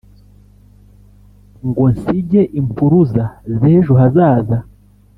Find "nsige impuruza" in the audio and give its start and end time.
1.93-3.23